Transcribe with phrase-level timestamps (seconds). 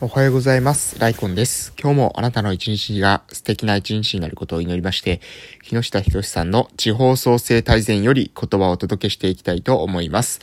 [0.00, 0.98] おはようございます。
[0.98, 1.72] ライコンです。
[1.80, 5.20] 今日もあなたの一日が素敵な一日になることを祈りまして、
[5.62, 10.40] 木下博さんの地方創生大全より言葉をお届けしていきたいと思います。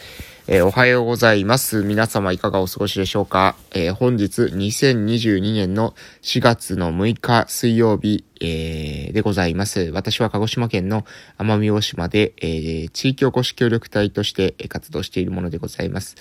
[0.48, 1.84] えー、おはようございます。
[1.84, 9.92] 皆様いかがお過ごしでしょうか、えー、本日2022年の4月の6日水曜日、えー、でございます。
[9.94, 11.06] 私は鹿児島県の
[11.38, 16.16] 奄美大島で、え、地域おこし協力隊として活動しているものでございます。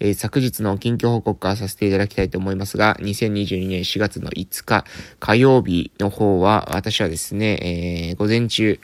[0.00, 4.84] えー、昨日の近況報告からさせていただきたいと思いますが、2022年4月の5日
[5.20, 8.78] 火曜日の方は、私はですね、えー、午前中、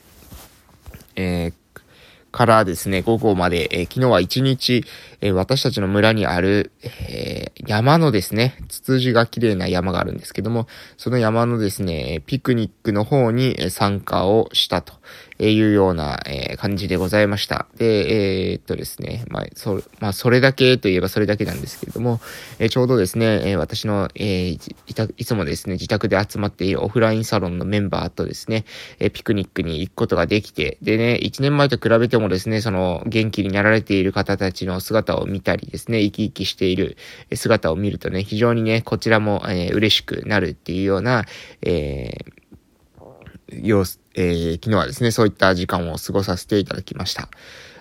[1.15, 1.53] えー、
[2.31, 4.85] からですね、午後まで、えー、昨日は一日、
[5.19, 10.67] えー、私たちの村にある、えー、山のですね、ツツジが綺麗な山があるんですけども、
[10.97, 14.93] その山のですね、ピクニックの方に参加をしたと。
[15.41, 17.65] えいうような、え感じでございました。
[17.75, 22.21] で、えー、っとですね、まあ、そ、まあ、それだけといえばそれだけなんですけれども、
[22.59, 24.59] えちょうどですね、え私の、えい
[25.17, 28.65] いつもですね、自宅で集まっているオフラインサロンのメンバーとですね、
[28.99, 36.97] えピクニックに行くことができて、でね、1年前と比べてもですね、その元気になられている方たちの姿を見たりですね、生き生きしている
[37.33, 41.25] 姿を見るとね、非常にね、こちらも、えー、嬉しくなるっていうような、
[41.63, 47.29] えー、様子、えー、昨日はですね、そういった時間を過ごさせていただきました。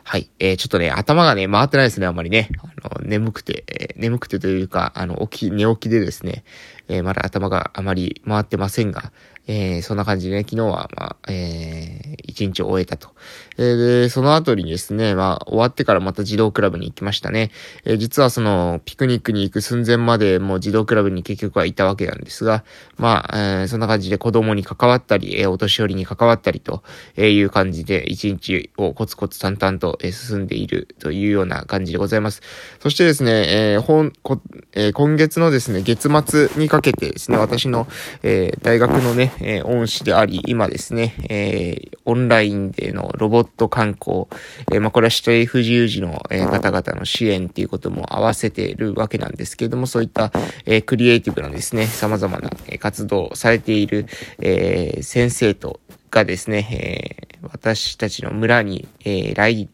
[0.04, 0.30] はい。
[0.38, 2.48] えー、ちょっとね、頭がね、回ってないですね、あんまりね。
[2.82, 6.44] あの、眠くて、えー、眠くてというか、あの、起き、寝起きでですね、
[6.90, 9.12] えー、まだ頭があまり回ってませんが、
[9.46, 13.10] えー、そんな感じでね、昨日は、まあ、えー、一日を終えたと。
[13.56, 17.50] えー、で、その後にですね、まあ、終わってからまた児童クラブに行きましたね。
[17.84, 22.64] えー、実はその、ピクニックに行く寸前までもう児童クラブに結局はいたわけなんですが、
[22.96, 26.82] まあ、えー、そんな感じで子供に関わったり、えー、お年寄りに関わったりと
[27.16, 32.42] いう感じで、一日をコツコツ淡々と進んでいるというような感じでございます。
[32.80, 34.40] そしてですね、えー、本、こ
[34.74, 37.86] えー、今月のですね、月末にかけてですね、私の、
[38.22, 44.26] えー、大学のね、えー、恩師であり、今ですね、えー、オンラインでのロボット観光、
[44.72, 50.32] えー、まあ、これは視程不自由児の、えー、方々の支援っていうことも合わせているわけなんですけれども、そういった、
[50.66, 54.06] えー、クリエイティブなですね、様々な活動をされている、
[54.40, 59.68] えー、先生と、がですね、えー、私たちの村に、えー、来、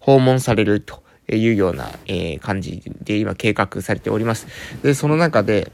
[0.00, 4.46] 訪問されるというような、えー、感じで今計画されております。
[4.82, 5.70] で、その中で、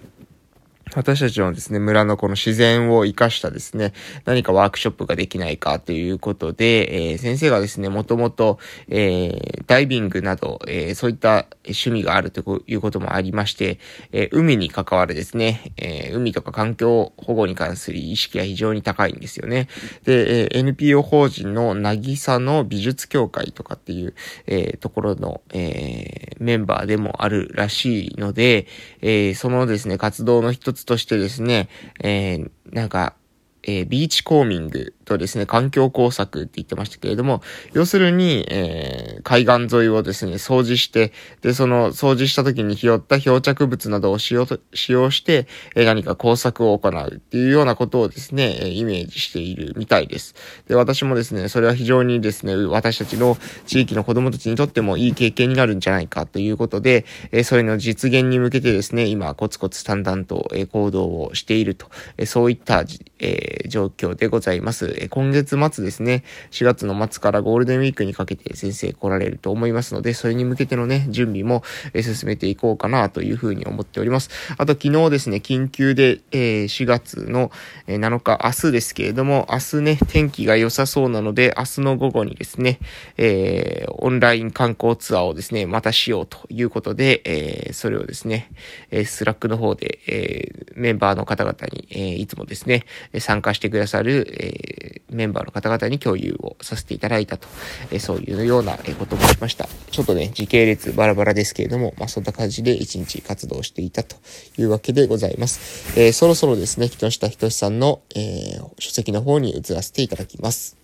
[0.94, 3.94] 私たちのですね、村のこの自然を活かしたですね、
[4.24, 8.58] 何かワークショップができないかということで、えー、先生がですね、もともと、
[8.88, 13.78] えー、ダイビングなど、えー、そういった趣味があるということもありまして、
[14.12, 19.68] え海に関わるですね、え海とか環境保護に関する意識が非常に高いんですよね。
[20.04, 24.14] で、え NPO 法人のなぎさの美術協会とかっていう、
[24.46, 28.66] えところの、えメンバーでもあるらしいので、
[29.00, 31.68] えそのですね、活動の一つとしてですね、
[32.02, 33.14] えー、なんか、
[33.64, 37.42] えー、ビーチコーミングとですね、環境工作って言ってましたけれども、
[37.72, 41.12] 要するに、えー、海岸沿いをですね、掃除して、
[41.42, 50.34] で、その掃除した時に拾った漂着物などを使用使用して、えー、何か工作を行うっていうようなことをですね、えイメージしているみたいです。
[50.68, 53.36] で、私もですね、それは非常にですね、私たちの
[53.66, 61.86] 地域の子供たちにとってもいい経験になるんじゃないかということで、えそれの実現に向けてですね、今、コツコツ淡々と、え行動をしていると、
[62.16, 62.84] えそういった、
[63.18, 64.94] え状況でございます。
[64.98, 71.62] え今月末ですね、4月の末からゴールデンウィークにかけて先生来られると思いますので、それに向けてのね、準備も、
[71.94, 74.30] え進めていこうかなというふうに思っております。
[74.58, 77.50] あと昨日ですね、緊急で、えー、4月の
[77.86, 82.78] 7日、明日ですけれども、明日ね、天気が良さそうなので、明日の午後にですね、
[83.16, 88.50] えー、オンライン観光ツアーをですね、またしようということで、えー、それをですね、
[88.90, 92.84] え Slack の方で、えメンバーの方々に、えいつもですね、
[93.18, 97.48] 参してくださる、えメンバーの方々に共有をさせていただいたと、
[97.90, 99.68] えそういうようなこともしました。
[99.90, 104.16] ちょっとね、時系列バラバラですけれども、まあ、そんな感じで一日活動していたと
[104.56, 106.00] いうわけでございます。
[106.00, 110.76] えー、そろそろですね、木下仁さんの、えー、書籍の方に移らせていただきます。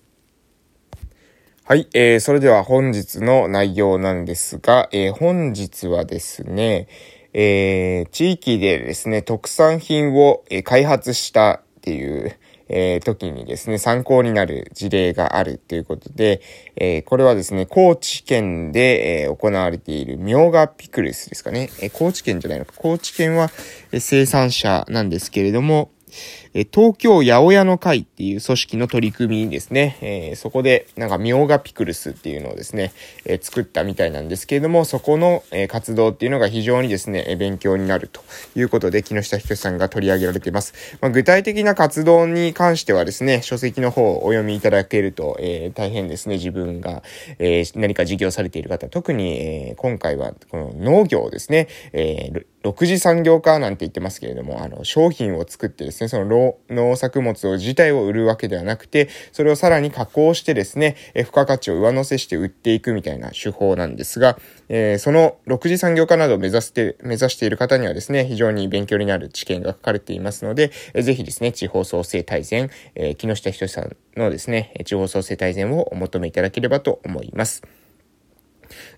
[1.65, 6.88] はい、えー、それでは本日の内容なんですが、えー、本日はですね、
[7.35, 12.35] えー、地域でですね、特産品を開発したっていう、
[12.69, 16.41] えー、時にですね、参考になる事例があるということで、
[16.76, 21.70] えー、これはですね、高知県で、えー、行われているミョウガピクルスですかね。
[21.81, 22.73] え高知県じゃないのか。
[22.76, 23.50] 高知県は、
[23.93, 25.91] え生産者なんですけれども、
[26.55, 29.97] え東京八百屋の会っていう組織の取り組みにですね。
[30.00, 32.93] え、そこで、なんか、ミョウガピクルスっていうのをですね、
[33.25, 38.23] え、作ったみたいなんですけれども、そこの、え、活動っていうのが非常にですね、え勉強になると
[38.56, 40.75] いうことで、木下仁さんが取り上げられています。
[41.00, 47.03] まあ、具体的な活動に関してはですね、書籍の方をお読みいただけると、え大変ですね、自分が、
[47.39, 49.39] え何か事業されている方、特に、
[49.71, 56.25] え今回は、この農業ですね、えー6次産業化なんて言ってますけれども、あの、商品を作ってですね、その
[56.70, 64.38] 農作物を自体を売るわけではなくて、それをさらに加工してですね、え付加価値を上乗せして売っていくみたいな手法なんですが、
[64.69, 77.62] えー、その6次産業化などを目指して、目指している方にはですね、非常に勉強になる知見が書かれていますので、えー、ぜひですね、地方創生大全、えー、木下仁さんのですね、地方創生大全をお求めいただければと思います。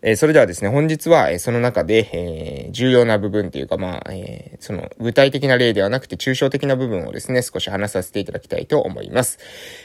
[0.03, 9.39] えー、それではですね、本日は、えー、その中で、えー、重要な部分というか、まあ、えその具体的な例ではなくて抽象的な部分をですね、少し話させていただきたいと思います。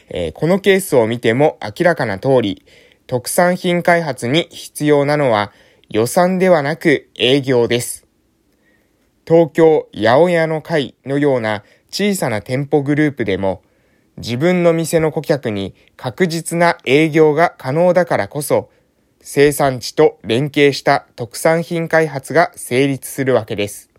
[0.10, 2.66] えこのケースを見ても明らかな通り、
[3.08, 5.52] 特産品開発に必要なのは
[5.90, 8.06] 予算ではなく営業です。
[9.28, 13.64] 東京八百屋の会のような小さな店舗グループでも、
[14.18, 18.70] 自分の店の顧客に確実な営業が可能だからこそ、
[19.28, 23.90] 生産地と連携した特産品開発が成立するわけです。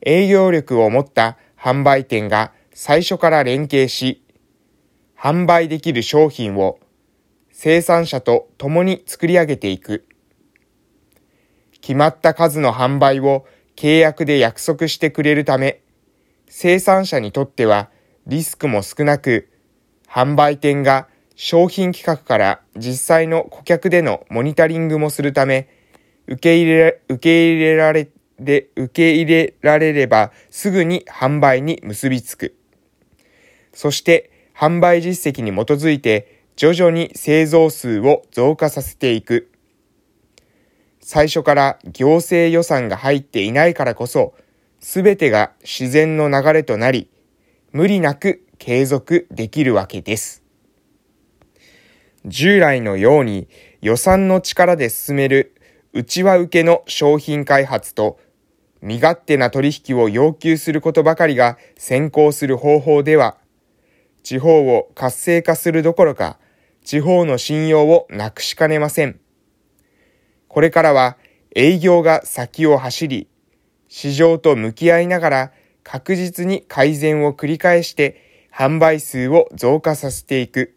[0.00, 4.22] 営業力を持った販売店が最初から連携し、
[5.18, 6.78] 販売できる商品を
[7.50, 10.06] 生産者と共に作り上げていく。
[11.80, 13.44] 決まった数の販売を
[13.74, 15.80] 契約で約束してくれるため、
[16.48, 17.90] 生産者にとっては
[18.28, 19.50] リスクも少なく、
[20.08, 25.68] 販売店が商品企画から実際の顧客でのモニタリングもするため、
[26.26, 28.08] 受け入れ、受け入れられ、
[28.38, 32.56] で、受け入れられればすぐに販売に結びつく。
[33.72, 39.50] そして販売実績に基づいて徐々に製造数を増加させていく。
[41.00, 44.34] 最初から行政予算が入っていないからこそ、
[44.80, 47.10] すべてが自然の流れとなり、
[47.72, 50.43] 無理なく継続できるわけです。
[52.24, 53.48] 従来のように
[53.82, 55.54] 予算の力で進める
[55.92, 58.18] 内輪受けの商品開発と
[58.84, 63.38] 身勝手な取引を要求することばかりが先行する方法では、
[64.22, 66.38] 地方を活性化するどころか、
[66.84, 69.20] 地方の信用をなくしかねません。
[70.48, 71.16] これからは
[71.54, 73.28] 営業が先を走り、
[73.88, 80.73] 市場と向き合いながら確実に改善を繰り返して販売数を増加させていく。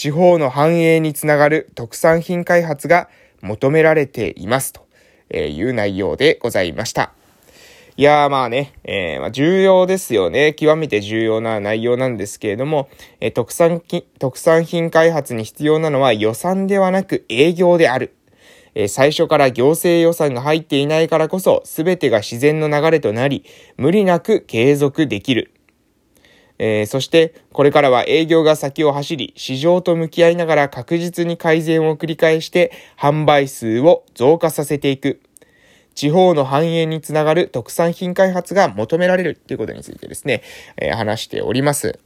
[0.00, 3.10] 地方の繁栄につながる特産品開発が
[3.42, 4.86] 求められていますと
[5.36, 7.12] いう内容でございました。
[7.98, 10.54] いやーまあね、えー、まあ重要ですよね。
[10.54, 12.88] 極めて重要な内容なんですけれども、
[13.20, 18.14] えー、特産品、特産品開発に必要なのは予算ではなく営業である。
[18.74, 23.44] えー、最初から行政予算が入っていないからこそ、すべてが自然の流れとなり、
[23.76, 25.49] 無理なく継続できる。
[26.62, 35.22] えー、そして、これからは営業が先を走り、市場と向き合いながら確実に改善を繰り返して、販売数を増加させていく。
[35.94, 40.42] 地方の繁栄につながる特産品開発が求められるということについてですね、
[40.76, 41.98] えー、話しております。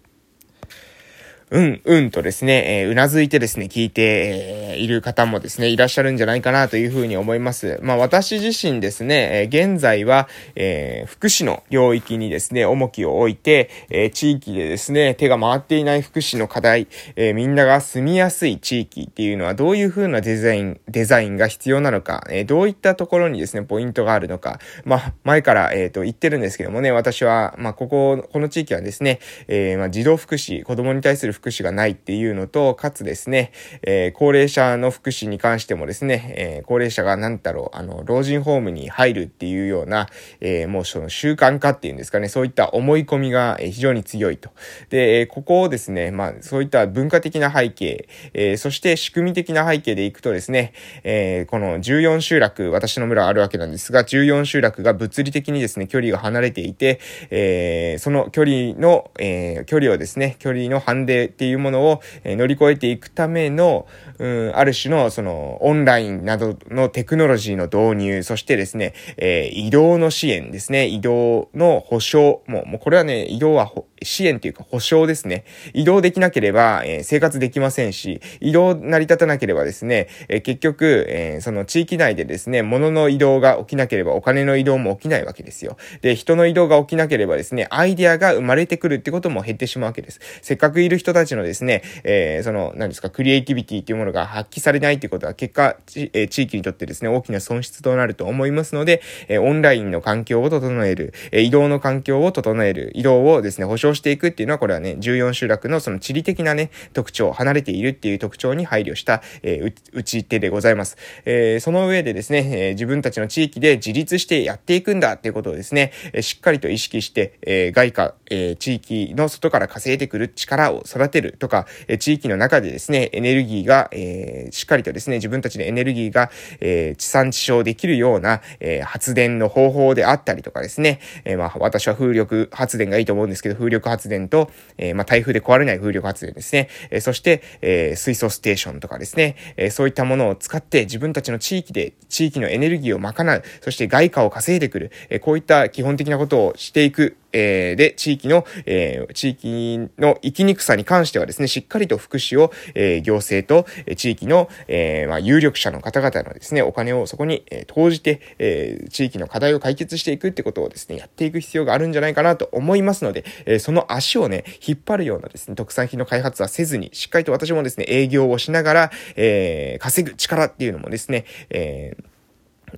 [1.51, 7.79] うん、うんとですね、えー、うなずいてですね、聞いて、えー、いる方もですね、いらっしゃるんじゃないかなというふうに思います。
[7.83, 40.09] まあ私自身ですね、えー、現在は、えー、福祉の領域にですね、重きを置いて、えー、地域でですね、手が回っていない福祉の課題、えー、みんなが住みやすい地域っていうのはどういうふうなデザイン、デザインが必要なのか、えー、どういったところにですね、ポイントがあるのか、まあ前から、えっ、ー、と言ってるんですけどもね、私は、まあここ、この地域はですね、えー、まあ児童福祉、子供に対する福祉がないっていうのと、かつですね、えー、高齢者の福祉に関してもですね、えー、高齢者が何だろう、あの、老人ホームに入るっていうような、
[40.41, 44.51] えー、もうその習慣化っていうんですかね、そういった思い込みが非常に強いと。
[44.89, 50.73] で、ここをですね、まあ、そういった文化的な背景、えそして仕組み的な背景でいくとですね、
[51.03, 57.01] えこの14集落、私の村あるわけなんですが、14集落が物理的にですね、距離が離れていて、
[57.31, 63.87] えその距離の、え距離をですね、距離の判定っていうものを、え乗り越えていくための、
[64.19, 73.71] うん、ある種の、その、オンラインなどのテクノロジーの導入、そしてですね、えー、移動の支援ですね、移動の保証、もう、もうこれはね、移動は
[74.03, 75.45] 支援というか保証ですね。
[75.73, 85.77] 移動できなければ、えー、生活できませんし、移動成り立たなければですね、えー、結局、えー、その地域内でですね、物の移動が起きなければお金の移動も起きないわけですよ。
[86.03, 90.21] で、人の移動が起きなければですね、アイデアが生まれてくるってことも減ってしまうわけです。
[90.43, 95.77] せっかくいる人たちのですね、えーその、何ですか、クリエイティビティっていうものが発揮されないっていうことは結果、
[96.13, 110.97] え地域にとってですね、大きな損失となると思いますので、えオンラインの環境を整える、え移動の環境を整える、移動をですね、保証していくっていうのは、これはね、14集落のその地理的なね、特徴、離れているっていう特徴に配慮した、えー、打ち手でございます。
[111.25, 126.31] えー、その上でですね、えー、自分たちの地域で自立してやっていくんだっていうことをですね、えー、しっかりと意識して、えー、外貨、えー、地域の外から稼いでくる力を育てるとか、え、地域の中でですね、エネルギーが、え、しっかりとですね、自分たちのエネルギーが、
[126.61, 136.69] え、地産地消できるような、え、発電の方法であったりとかですね、え、まあ、私は風力発電がいいと思うんですけど、風力発電と、え、まあ、台風で壊れない風力発電ですね。
[136.91, 172.14] え、そして、え、水素ステーションとかですね、え、そういったものを使って自分たちの地域で、地域のエネルギーを賄う、そして外貨を稼いでくる、え、こういった基本的なことをしていく、えー、で、地域の、えー、地域の生きにくさに関してはですね、しっかりと福祉を、えー、行政と、え地域の、え、まあ、有力者の方々のですね、お金をそこに、え、投じて、え、地域の課題を解決していくってことをですね、やっていく必要があるんじゃないかなと思いますので、え、その足をね、引っ張るようなですね、特産品の開発はせずに、しっかりと私もですね、営業をしながら、え、稼ぐ力っていうのもですね、えー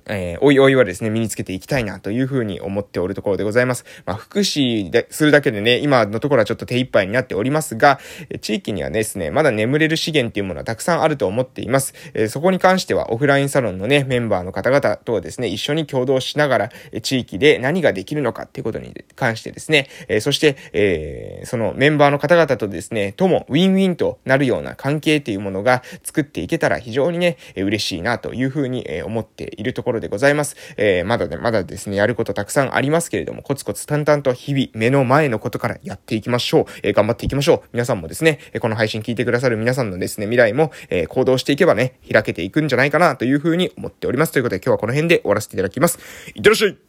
[0.07, 3.85] えー、おいおいはですね、身につけていきたいなというふうに思っておるところでございます。
[4.05, 7.99] まあ、福祉でするだけでね、今のところはちょっと手一杯になっておりますが、
[8.41, 11.93] 地域にはですね、まだ眠れる資源っていうものはたくさんあると思っています。
[12.13, 30.55] えー、そこに関してはオフラインサロンのね、メンバーの方々とですね、一緒に共同しながら、地域で何ができるのかっていうことに関してですね、えー、そして、えー、そのメンバーの方々とですね、ともウィンウィンとなるような関係っていうものが作っていけたら非常にね、嬉しいなというふうに思っているところころでございます。
[30.75, 36.65] えー、まだね、まだですね、やることたくさんありますけれども、コツコツ淡々と日々目の前のことからやっていきましょう。
[36.83, 37.69] えー、頑張っていきましょう。
[37.73, 44.33] 皆さんもですね、この配信聞いてくださる皆さんのですね、未来も、えー、行動していけばね、開けていくんじゃないかなというふうに思っております。
[44.33, 45.99] ということで今日はこの辺で終わらせていただきます。
[46.35, 46.86] いってらっしゃい